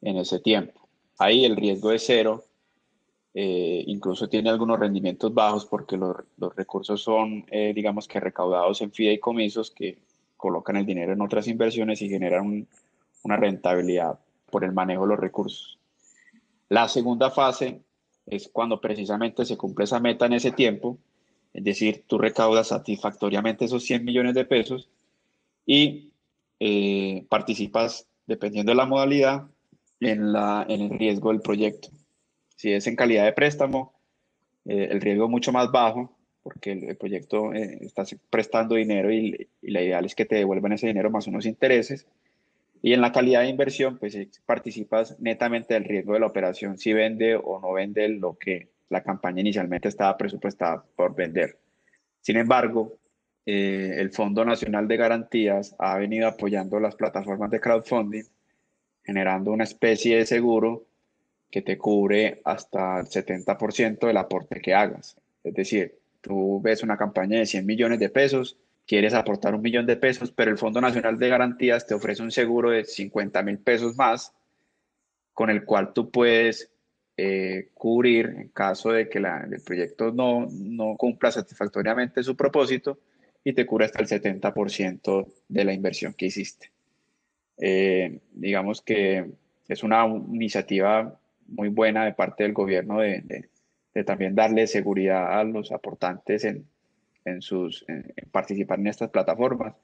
en 0.00 0.18
ese 0.18 0.38
tiempo. 0.38 0.88
Ahí 1.18 1.44
el 1.44 1.56
riesgo 1.56 1.90
es 1.90 2.04
cero. 2.06 2.44
Eh, 3.36 3.82
incluso 3.88 4.28
tiene 4.28 4.48
algunos 4.48 4.78
rendimientos 4.78 5.34
bajos 5.34 5.66
porque 5.66 5.96
los, 5.96 6.16
recursos 6.54 7.02
son, 7.02 7.44
eh, 7.50 7.72
digamos 7.74 8.06
que 8.06 8.20
recaudados 8.20 8.80
en 8.80 8.92
fideicomisos 8.92 9.72
que 9.72 9.98
colocan 10.36 10.76
el 10.76 10.86
dinero 10.86 11.12
en 11.12 11.20
otras 11.20 11.48
inversiones 11.48 12.00
y 12.00 12.08
generan 12.08 12.68
una 13.24 13.36
rentabilidad 13.36 14.20
por 14.50 14.62
el 14.62 14.72
manejo 14.72 15.02
de 15.02 15.08
los 15.08 15.18
recursos. 15.18 15.78
La 16.68 16.86
segunda 16.86 17.30
fase 17.30 17.82
es 18.26 18.48
cuando 18.48 18.80
precisamente 18.80 19.44
se 19.44 19.56
cumple 19.56 19.84
esa 19.84 19.98
meta 19.98 20.26
en 20.26 20.34
ese 20.34 20.52
tiempo, 20.52 20.98
es 21.52 21.64
decir, 21.64 22.04
tú 22.06 22.18
recaudas 22.18 22.68
satisfactoriamente 22.68 23.64
esos 23.64 23.84
100 23.84 24.04
millones 24.04 24.34
de 24.34 24.44
pesos 24.44 24.88
y 25.66 26.12
eh, 26.60 27.26
participas, 27.28 28.06
dependiendo 28.26 28.70
de 28.70 28.76
la 28.76 28.86
modalidad, 28.86 29.46
en 30.00 30.34
el 30.68 30.90
riesgo 30.98 31.30
del 31.30 31.40
proyecto. 31.40 31.88
Si 32.56 32.72
es 32.72 32.86
en 32.86 32.96
calidad 32.96 33.24
de 33.24 33.32
préstamo, 33.32 33.92
eh, 34.64 34.88
el 34.90 35.00
riesgo 35.00 35.24
es 35.24 35.30
mucho 35.30 35.52
más 35.52 35.70
bajo 35.70 36.16
porque 36.44 36.72
el, 36.72 36.96
proyecto 36.96 37.54
eh, 37.54 37.78
está 37.80 38.04
prestando 38.28 38.74
dinero 38.74 39.10
y, 39.10 39.48
la 39.62 39.80
ideal 39.80 40.04
es 40.04 40.14
que 40.14 40.26
te 40.26 40.36
devuelvan 40.36 40.72
ese 40.72 40.86
dinero 40.86 41.10
más 41.10 41.26
unos 41.26 41.46
intereses. 41.46 42.06
Y 42.82 42.92
en 42.92 43.00
la 43.00 43.12
calidad 43.12 43.40
de 43.40 43.48
inversión, 43.48 43.96
pues 43.96 44.16
participas 44.44 45.18
netamente 45.18 45.72
del 45.72 45.84
riesgo 45.84 46.12
de 46.12 46.20
la 46.20 46.26
operación, 46.26 46.76
si 46.76 46.92
vende 46.92 47.34
o 47.34 47.58
no 47.60 47.72
vende 47.72 48.06
lo 48.10 48.36
que 48.38 48.68
la 48.90 49.02
campaña 49.02 49.40
inicialmente 49.40 49.88
estaba 49.88 50.18
presupuestada 50.18 50.84
por 50.94 51.14
vender. 51.14 51.56
Sin 52.20 52.36
embargo, 52.36 52.98
eh, 53.46 53.94
el 53.96 54.10
Fondo 54.10 54.44
Nacional 54.44 54.86
de 54.86 54.98
Garantías 54.98 55.74
ha 55.78 55.96
venido 55.96 56.28
apoyando 56.28 56.78
las 56.78 56.94
plataformas 56.94 57.50
de 57.50 57.60
crowdfunding, 57.60 58.24
generando 59.02 59.50
una 59.50 59.64
especie 59.64 60.18
de 60.18 60.26
seguro 60.26 60.84
que 61.54 61.62
te 61.62 61.78
cubre 61.78 62.40
hasta 62.44 62.98
el 62.98 63.06
70% 63.06 64.08
del 64.08 64.16
aporte 64.16 64.60
que 64.60 64.74
hagas. 64.74 65.16
Es 65.44 65.54
decir, 65.54 66.00
Tú 66.24 66.58
ves 66.62 66.82
una 66.82 66.96
campaña 66.96 67.38
de 67.38 67.44
100 67.44 67.66
millones 67.66 67.98
de 67.98 68.08
pesos, 68.08 68.56
quieres 68.86 69.12
aportar 69.12 69.54
un 69.54 69.60
millón 69.60 69.84
de 69.84 69.96
pesos, 69.96 70.32
pero 70.32 70.50
el 70.50 70.56
Fondo 70.56 70.80
Nacional 70.80 71.18
de 71.18 71.28
Garantías 71.28 71.86
te 71.86 71.92
ofrece 71.92 72.22
un 72.22 72.30
seguro 72.30 72.70
de 72.70 72.86
50 72.86 73.42
mil 73.42 73.58
pesos 73.58 73.94
más, 73.94 74.32
con 75.34 75.50
el 75.50 75.66
cual 75.66 75.92
tú 75.92 76.10
puedes 76.10 76.70
eh, 77.18 77.68
cubrir 77.74 78.24
en 78.38 78.48
caso 78.48 78.92
de 78.92 79.10
que 79.10 79.18
el 79.18 79.60
proyecto 79.66 80.12
no, 80.12 80.48
no 80.50 80.96
cumpla 80.96 81.30
satisfactoriamente 81.30 82.22
su 82.22 82.34
propósito 82.34 83.00
y 83.44 83.52
te 83.52 83.66
cubre 83.66 83.84
hasta 83.84 84.00
el 84.00 84.08
70% 84.08 85.26
de 85.46 85.64
la 85.66 85.74
inversión 85.74 86.14
que 86.14 86.24
hiciste. 86.24 86.70
Eh, 87.58 88.20
digamos 88.32 88.80
que 88.80 89.30
es 89.68 89.82
una 89.82 90.06
iniciativa 90.06 91.20
muy 91.48 91.68
buena 91.68 92.04
de 92.04 92.12
parte 92.12 92.44
del 92.44 92.52
gobierno 92.52 93.00
de, 93.00 93.48
de 93.94 94.04
también 94.04 94.34
darle 94.34 94.66
seguridad 94.66 95.38
a 95.38 95.44
los 95.44 95.70
aportantes 95.72 96.44
en, 96.44 96.66
en 97.24 97.40
sus, 97.40 97.84
en, 97.88 98.12
participar 98.30 98.78
en 98.80 98.88
estas 98.88 99.10
plataformas. 99.10 99.74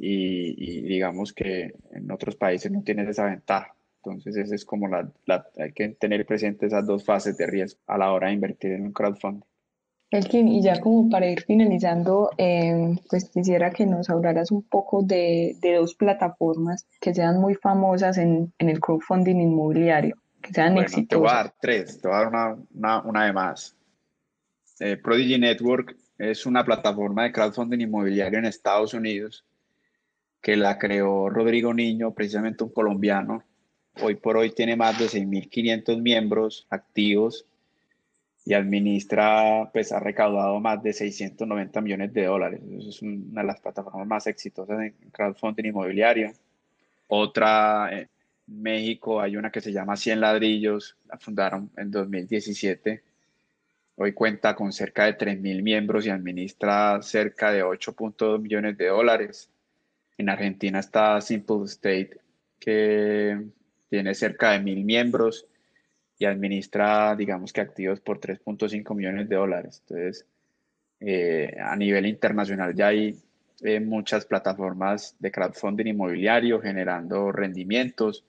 Y, 0.00 0.82
digamos 0.82 1.32
que 1.32 1.74
en 1.92 2.10
otros 2.10 2.36
países 2.36 2.70
no 2.70 2.82
tienes 2.82 3.08
esa 3.08 3.24
ventaja. 3.24 3.74
Entonces, 3.96 4.36
esa 4.36 4.54
es 4.54 4.64
como 4.64 4.86
la, 4.88 5.10
hay 5.58 5.72
que 5.72 5.88
tener 5.88 6.24
presente 6.24 6.66
esas 6.66 6.86
dos 6.86 7.04
fases 7.04 7.36
de 7.36 7.46
riesgo 7.46 7.80
a 7.86 7.98
la 7.98 8.12
hora 8.12 8.28
de 8.28 8.34
invertir 8.34 8.72
en 8.72 8.82
un 8.82 8.92
crowdfunding. 8.92 9.42
Elkin, 10.10 10.48
y 10.48 10.62
ya 10.62 10.80
como 10.80 11.10
para 11.10 11.26
ir 11.28 11.42
finalizando, 11.42 12.30
eh, 12.38 12.96
pues 13.10 13.28
quisiera 13.28 13.72
que 13.72 13.84
nos 13.84 14.08
hablaras 14.08 14.50
un 14.52 14.62
poco 14.62 15.02
de, 15.02 15.56
de, 15.60 15.74
dos 15.74 15.94
plataformas 15.94 16.86
que 17.00 17.12
sean 17.12 17.40
muy 17.40 17.54
famosas 17.56 18.16
en, 18.16 18.52
en 18.58 18.68
el 18.70 18.80
crowdfunding 18.80 19.36
inmobiliario 19.36 20.16
que 20.40 20.52
sean 20.52 20.74
bueno, 20.74 20.88
Te 21.08 21.16
voy 21.16 21.28
a 21.28 21.34
dar 21.34 21.54
tres, 21.60 22.00
te 22.00 22.08
voy 22.08 22.16
a 22.16 22.20
dar 22.20 22.28
una, 22.28 22.56
una, 22.74 23.00
una 23.02 23.24
de 23.26 23.32
más. 23.32 23.76
Eh, 24.80 24.96
Prodigy 24.96 25.38
Network 25.38 25.96
es 26.18 26.46
una 26.46 26.64
plataforma 26.64 27.24
de 27.24 27.32
crowdfunding 27.32 27.80
inmobiliario 27.80 28.38
en 28.38 28.44
Estados 28.44 28.94
Unidos 28.94 29.44
que 30.40 30.56
la 30.56 30.78
creó 30.78 31.28
Rodrigo 31.28 31.74
Niño, 31.74 32.12
precisamente 32.12 32.64
un 32.64 32.70
colombiano. 32.70 33.42
Hoy 34.00 34.14
por 34.14 34.36
hoy 34.36 34.50
tiene 34.50 34.76
más 34.76 34.98
de 34.98 35.06
6.500 35.06 36.00
miembros 36.00 36.66
activos 36.70 37.44
y 38.44 38.54
administra, 38.54 39.68
pues 39.72 39.92
ha 39.92 40.00
recaudado 40.00 40.58
más 40.60 40.82
de 40.82 40.92
690 40.92 41.80
millones 41.80 42.12
de 42.14 42.24
dólares. 42.24 42.60
es 42.78 43.02
una 43.02 43.42
de 43.42 43.46
las 43.46 43.60
plataformas 43.60 44.06
más 44.06 44.26
exitosas 44.26 44.80
en 44.80 44.94
crowdfunding 45.10 45.66
inmobiliario. 45.66 46.32
Otra, 47.08 47.90
eh, 47.92 48.08
México 48.48 49.20
hay 49.20 49.36
una 49.36 49.50
que 49.50 49.60
se 49.60 49.72
llama 49.72 49.96
100 49.96 50.20
ladrillos, 50.20 50.96
la 51.08 51.18
fundaron 51.18 51.70
en 51.76 51.90
2017. 51.90 53.02
Hoy 53.96 54.12
cuenta 54.12 54.54
con 54.54 54.72
cerca 54.72 55.04
de 55.04 55.18
3.000 55.18 55.62
miembros 55.62 56.06
y 56.06 56.10
administra 56.10 57.00
cerca 57.02 57.52
de 57.52 57.62
8.2 57.62 58.40
millones 58.40 58.78
de 58.78 58.86
dólares. 58.86 59.50
En 60.16 60.28
Argentina 60.28 60.78
está 60.78 61.20
Simple 61.20 61.64
State, 61.64 62.18
que 62.58 63.38
tiene 63.90 64.14
cerca 64.14 64.52
de 64.52 64.60
1.000 64.60 64.84
miembros 64.84 65.46
y 66.18 66.24
administra, 66.24 67.14
digamos 67.16 67.52
que 67.52 67.60
activos 67.60 68.00
por 68.00 68.18
3.5 68.20 68.94
millones 68.94 69.28
de 69.28 69.36
dólares. 69.36 69.82
Entonces, 69.86 70.26
eh, 71.00 71.56
a 71.60 71.76
nivel 71.76 72.06
internacional 72.06 72.74
ya 72.74 72.88
hay 72.88 73.16
eh, 73.60 73.80
muchas 73.80 74.24
plataformas 74.24 75.16
de 75.18 75.30
crowdfunding 75.30 75.86
inmobiliario 75.86 76.60
generando 76.60 77.30
rendimientos 77.30 78.24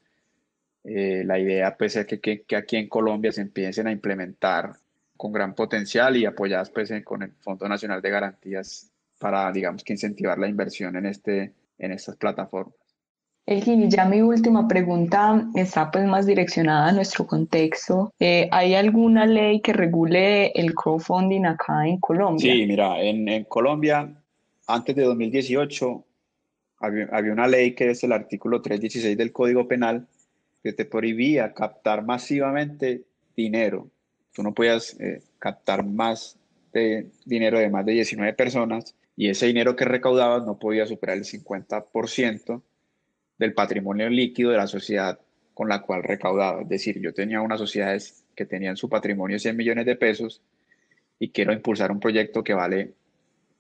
eh, 0.83 1.24
la 1.25 1.38
idea 1.39 1.75
pues, 1.77 1.95
es 1.95 2.05
que, 2.05 2.19
que, 2.19 2.55
aquí 2.55 2.77
en 2.77 2.88
Colombia 2.88 3.31
se 3.31 3.41
empiecen 3.41 3.88
a 3.88 3.91
implementar 3.91 4.74
con 5.17 5.31
gran 5.31 5.53
potencial 5.53 6.15
y 6.15 6.25
apoyadas 6.25 6.69
pues, 6.69 6.91
con 7.03 7.24
el 7.24 7.31
Fondo 7.41 7.67
Nacional 7.67 8.01
de 8.01 8.09
Garantías 8.09 8.89
para, 9.17 9.51
digamos, 9.51 9.83
que 9.83 9.93
incentivar 9.93 10.38
la 10.38 10.48
inversión 10.48 10.95
en, 10.95 11.05
este, 11.05 11.53
en 11.77 11.91
estas 11.91 12.15
plataformas. 12.15 12.75
Elgin, 13.45 13.89
ya 13.89 14.05
mi 14.05 14.21
última 14.21 14.67
pregunta 14.67 15.50
está 15.55 15.89
pues 15.89 16.05
más 16.05 16.27
direccionada 16.27 16.89
a 16.89 16.91
nuestro 16.91 17.25
contexto. 17.25 18.13
Eh, 18.19 18.48
¿Hay 18.51 18.75
alguna 18.75 19.25
ley 19.25 19.59
que 19.62 19.74
regule 19.74 20.51
el 20.51 20.75
crowdfunding 20.75 21.45
acá 21.45 21.88
en 21.88 21.98
Colombia? 21.98 22.53
Sí, 22.53 22.67
mira, 22.67 23.01
en, 23.01 23.27
en 23.27 23.45
Colombia, 23.45 24.07
antes 24.67 24.95
de 24.95 25.01
2018, 25.01 26.05
había, 26.79 27.09
había, 27.12 27.33
una 27.33 27.48
ley 27.48 27.74
que 27.74 27.89
es 27.89 28.03
el 28.03 28.12
artículo 28.12 28.62
316 28.62 29.17
del 29.17 29.31
Código 29.31 29.67
Penal, 29.67 30.07
que 30.63 30.74
te 30.74 30.86
prohibía 30.86 31.54
captar 31.54 32.04
masivamente 32.04 33.04
dinero. 33.36 33.89
Tú 34.34 34.44
no 34.44 34.54
podías 34.54 35.00
eh, 35.00 35.22
captar 35.39 35.86
más 35.86 36.38
de 36.74 37.10
dinero 37.25 37.60
de 37.60 37.70
más 37.70 37.86
de 37.86 37.94
19 37.94 38.34
personas 38.34 38.96
y 39.16 39.30
ese 39.30 39.48
dinero 39.48 39.75
que 39.75 39.86
recaudabas 39.86 40.46
no 40.46 40.60
podía 40.60 40.86
superar 40.86 41.18
el 41.18 41.24
50% 41.24 42.62
del 43.38 43.54
patrimonio 43.54 44.10
líquido 44.10 44.51
de 44.51 44.58
la 44.58 44.68
sociedad 44.68 45.20
con 45.54 45.68
la 45.70 45.82
cual 45.82 46.04
recaudaba. 46.04 46.62
Es 46.62 46.70
decir, 46.70 47.00
yo 47.00 47.13
tenía 47.13 47.42
unas 47.42 47.60
sociedades 47.60 48.24
que 48.36 48.46
tenían 48.46 48.78
su 48.78 48.88
patrimonio 48.88 49.39
100 49.39 49.58
millones 49.58 49.86
de 49.86 49.96
pesos 49.96 50.42
y 51.20 51.30
quiero 51.30 51.51
impulsar 51.51 51.92
un 51.92 52.00
proyecto 52.00 52.44
que 52.44 52.54
vale 52.54 52.94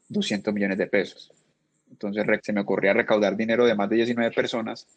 200 0.09 0.53
millones 0.53 0.77
de 0.77 0.87
pesos. 0.87 1.31
Entonces 1.89 2.25
se 2.43 2.53
me 2.53 2.61
ocurría 2.61 2.93
recaudar 2.93 3.35
dinero 3.35 3.65
de 3.65 3.75
más 3.75 3.89
de 3.89 3.97
19 3.97 4.31
personas 4.33 4.87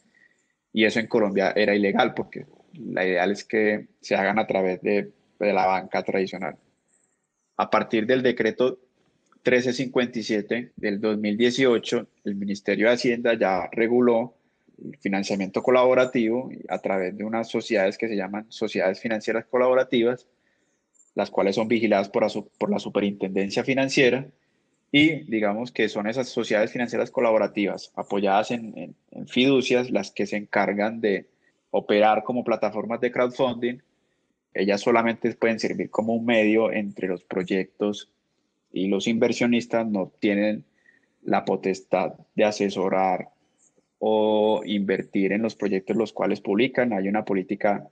y 0.72 0.84
eso 0.84 1.00
en 1.00 1.06
Colombia 1.06 1.52
era 1.54 1.74
ilegal 1.74 2.14
porque 2.14 2.46
la 2.74 3.06
ideal 3.06 3.30
es 3.30 3.44
que 3.44 3.86
se 4.00 4.14
hagan 4.14 4.38
a 4.38 4.46
través 4.46 4.80
de, 4.82 5.10
la 5.38 5.66
banca 5.66 6.04
tradicional. 6.04 6.56
A 7.56 7.68
partir 7.68 8.06
del 8.06 8.22
decreto 8.22 8.78
1357 9.44 10.70
del 10.76 11.00
2018, 11.00 12.06
el 12.24 12.36
Ministerio 12.36 12.86
de 12.86 12.94
Hacienda 12.94 13.34
ya 13.34 13.68
reguló 13.72 14.34
financiamiento 15.00 15.60
colaborativo 15.62 16.48
a 16.68 16.78
través 16.78 17.16
de 17.16 17.24
unas 17.24 17.48
sociedades 17.48 17.98
que 17.98 18.08
se 18.08 18.16
llaman 18.16 18.46
sociedades 18.50 19.00
financieras 19.00 19.44
colaborativas, 19.46 20.28
las 21.16 21.30
cuales 21.30 21.56
son 21.56 21.66
vigiladas 21.66 22.08
por 22.08 22.70
la 22.70 22.78
superintendencia 22.78 23.64
financiera 23.64 24.28
y 24.94 25.22
digamos 25.22 25.72
que 25.72 25.88
son 25.88 26.06
esas 26.06 26.28
sociedades 26.28 26.70
financieras 26.70 27.10
colaborativas 27.10 27.90
apoyadas 27.96 28.50
en, 28.50 28.94
fiducias 29.26 29.90
las 29.90 30.10
que 30.10 30.26
se 30.26 30.36
encargan 30.36 31.00
de 31.00 31.30
operar 31.70 32.22
como 32.22 32.44
plataformas 32.44 33.00
de 33.00 33.10
crowdfunding. 33.10 33.78
Ellas 34.52 34.82
solamente 34.82 35.34
pueden 35.34 35.58
servir 35.58 35.88
como 35.88 36.14
un 36.14 36.26
medio 36.26 36.70
entre 36.70 37.08
los 37.08 37.24
proyectos 37.24 38.10
y 38.70 38.88
los 38.88 39.06
inversionistas 39.08 39.86
no 39.86 40.12
tienen 40.18 40.64
la 41.22 41.46
potestad 41.46 42.12
de 42.34 42.44
asesorar 42.44 43.30
o 43.98 44.60
invertir 44.66 45.32
en 45.32 45.40
los 45.40 45.56
proyectos 45.56 45.96
los 45.96 46.12
cuales 46.12 46.42
publican. 46.42 46.92
Hay 46.92 47.08
una 47.08 47.24
política, 47.24 47.88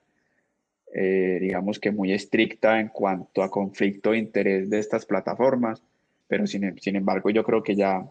eh, 0.93 1.39
digamos 1.41 1.79
que 1.79 1.93
muy 1.93 2.13
estricta 2.13 2.79
en 2.79 2.89
cuanto 2.89 3.43
a 3.43 3.51
conflicto 3.51 4.11
de 4.11 4.19
interés 4.19 4.69
de 4.69 4.81
estas 4.81 5.07
plataformas 5.07 5.83
pero 6.31 6.47
sin, 6.47 6.97
embargo 6.97 7.31
yo 7.31 7.43
creo 7.43 7.61
que 7.61 7.75
ya 7.75 8.07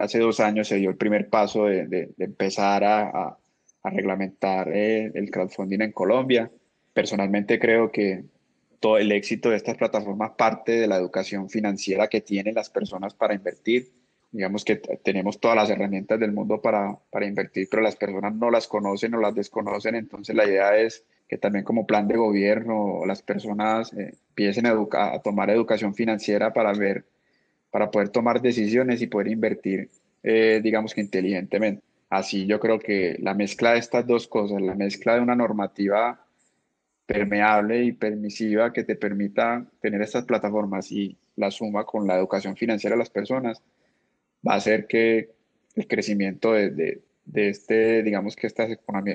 hace 0.00 0.18
dos 0.18 0.40
años 0.40 0.66
se 0.66 0.74
dio 0.74 0.90
el 0.90 0.96
primer 0.96 1.28
paso 1.28 1.66
de, 1.66 2.10
empezar 2.18 2.82
a, 2.82 3.38
reglamentar 3.84 4.68
eh, 4.74 5.10
el 5.14 5.30
crowdfunding 5.30 5.80
en 5.80 5.92
Colombia. 5.92 6.50
Personalmente 6.92 7.58
creo 7.60 7.90
que 7.90 8.24
todo 8.80 8.98
el 8.98 9.12
éxito 9.12 9.50
de 9.50 9.56
estas 9.56 9.76
plataformas 9.76 10.32
parte 10.32 10.72
de 10.72 10.88
la 10.88 10.96
educación 10.96 11.48
financiera 11.48 12.08
que 12.08 12.20
tienen 12.20 12.56
las 12.56 12.68
personas 12.68 13.14
para 13.14 13.34
invertir. 13.34 13.92
Digamos 14.32 14.64
que 14.64 14.76
tenemos 14.76 15.38
todas 15.38 15.56
las 15.56 15.70
herramientas 15.70 16.18
del 16.18 16.32
mundo 16.32 16.60
para, 16.60 16.98
invertir, 17.22 17.68
pero 17.70 17.82
las 17.82 17.94
personas 17.94 18.34
no 18.34 18.50
las 18.50 18.66
conocen 18.66 19.14
o 19.14 19.20
las 19.20 19.34
desconocen. 19.34 19.94
Entonces 19.94 20.34
la 20.34 20.44
idea 20.44 20.76
es 20.76 21.04
que 21.28 21.38
también 21.38 21.64
como 21.64 21.86
plan 21.86 22.08
de 22.08 22.16
gobierno 22.16 23.06
las 23.06 23.22
personas 23.22 23.92
eh, 23.92 24.16
empiecen 24.30 24.66
a 24.66 25.20
tomar 25.22 25.50
educación 25.50 25.94
financiera 25.94 26.52
para 26.52 26.72
ver 26.72 27.04
para 27.70 27.90
poder 27.90 28.08
tomar 28.08 28.40
decisiones 28.40 29.00
y 29.02 29.06
poder 29.06 29.28
invertir, 29.28 29.88
eh, 30.22 30.60
digamos 30.62 30.94
que 30.94 31.00
inteligentemente. 31.00 31.82
Así 32.08 32.46
yo 32.46 32.58
creo 32.58 32.78
que 32.78 33.16
la 33.20 33.34
mezcla 33.34 33.72
de 33.72 33.78
estas 33.78 34.06
dos 34.06 34.26
cosas, 34.26 34.60
la 34.60 34.74
mezcla 34.74 35.14
de 35.14 35.20
una 35.20 35.36
normativa 35.36 36.24
permeable 37.06 37.84
y 37.84 37.92
permisiva 37.92 38.72
que 38.72 38.84
te 38.84 38.96
permita 38.96 39.64
tener 39.80 40.02
estas 40.02 40.24
plataformas 40.24 40.90
y 40.92 41.16
la 41.36 41.50
suma 41.50 41.84
con 41.84 42.06
la 42.06 42.16
educación 42.16 42.56
financiera 42.56 42.94
de 42.94 43.00
las 43.00 43.10
personas, 43.10 43.62
va 44.46 44.54
a 44.54 44.56
hacer 44.56 44.86
que 44.86 45.30
el 45.76 45.86
crecimiento 45.86 46.52
de, 46.52 46.70
de, 46.70 47.02
de 47.24 47.48
este, 47.48 48.02
digamos 48.02 48.36
que 48.36 48.46
estas 48.46 48.70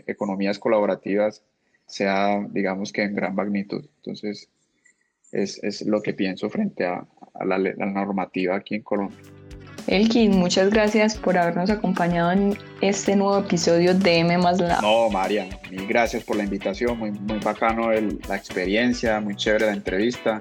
economías 0.08 0.60
colaborativas 0.60 1.44
sea, 1.86 2.46
digamos 2.50 2.92
que 2.92 3.04
en 3.04 3.16
gran 3.16 3.36
magnitud. 3.36 3.86
Entonces, 3.98 4.50
es, 5.36 5.62
es 5.64 5.82
lo 5.82 6.02
que 6.02 6.14
pienso 6.14 6.50
frente 6.50 6.86
a, 6.86 7.06
a 7.34 7.46
la, 7.46 7.58
normativa 7.58 8.56
aquí 8.56 8.76
en 8.76 8.82
Colombia. 8.82 9.18
Elkin, 9.88 10.32
muchas 10.32 10.72
gracias 10.72 11.16
por 11.16 11.38
habernos 11.38 11.70
acompañado 11.70 12.32
en 12.32 12.58
este 12.82 13.16
nuevo 13.16 13.38
episodio 13.38 13.94
de 13.94 14.20
M 14.20 14.38
más 14.40 14.60
Lab. 14.60 14.82
No, 14.82 15.10
María, 15.12 15.48
mil 15.70 15.86
gracias 15.86 16.24
por 16.24 16.38
la 16.38 16.44
invitación, 16.44 16.98
muy, 16.98 17.12
muy 17.12 17.38
bacano 17.38 17.92
el, 17.92 18.20
la 18.28 18.36
experiencia, 18.36 19.20
muy 19.20 19.36
chévere 19.36 19.68
la 19.68 19.74
entrevista. 19.74 20.40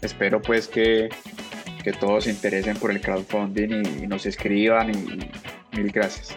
Espero 0.00 0.40
pues 0.40 0.66
que, 0.66 1.10
que 1.82 1.92
todos 1.92 2.24
se 2.24 2.30
interesen 2.30 2.76
por 2.78 2.90
el 2.90 3.02
crowdfunding 3.02 3.82
y, 3.84 4.04
y 4.04 4.06
nos 4.06 4.24
escriban 4.24 4.90
y 4.90 5.76
mil 5.76 5.92
gracias. 5.92 6.34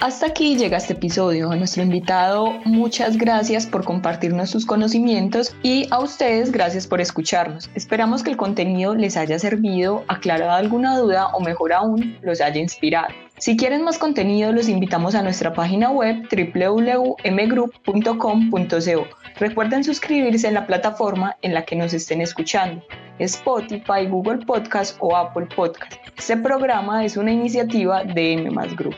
Hasta 0.00 0.26
aquí 0.26 0.56
llega 0.56 0.76
este 0.76 0.92
episodio. 0.92 1.50
A 1.50 1.56
nuestro 1.56 1.82
invitado, 1.82 2.52
muchas 2.64 3.16
gracias 3.16 3.66
por 3.66 3.84
compartirnos 3.84 4.48
sus 4.48 4.64
conocimientos 4.64 5.56
y 5.64 5.88
a 5.90 5.98
ustedes, 5.98 6.52
gracias 6.52 6.86
por 6.86 7.00
escucharnos. 7.00 7.68
Esperamos 7.74 8.22
que 8.22 8.30
el 8.30 8.36
contenido 8.36 8.94
les 8.94 9.16
haya 9.16 9.40
servido, 9.40 10.04
aclarado 10.06 10.52
alguna 10.52 10.96
duda 10.96 11.26
o 11.34 11.40
mejor 11.40 11.72
aún, 11.72 12.16
los 12.22 12.40
haya 12.40 12.60
inspirado. 12.60 13.08
Si 13.38 13.56
quieren 13.56 13.82
más 13.82 13.98
contenido, 13.98 14.52
los 14.52 14.68
invitamos 14.68 15.16
a 15.16 15.22
nuestra 15.22 15.52
página 15.52 15.90
web 15.90 16.28
www.mgroup.com.co. 16.30 19.06
Recuerden 19.40 19.82
suscribirse 19.82 20.46
en 20.46 20.54
la 20.54 20.68
plataforma 20.68 21.36
en 21.42 21.54
la 21.54 21.64
que 21.64 21.74
nos 21.74 21.92
estén 21.92 22.20
escuchando, 22.20 22.84
Spotify, 23.18 24.06
Google 24.08 24.46
Podcast 24.46 24.96
o 25.00 25.16
Apple 25.16 25.48
Podcast. 25.56 25.94
Este 26.16 26.36
programa 26.36 27.04
es 27.04 27.16
una 27.16 27.32
iniciativa 27.32 28.04
de 28.04 28.34
M 28.34 28.48
Group. 28.76 28.94